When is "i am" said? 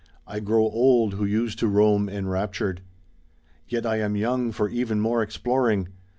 3.85-4.15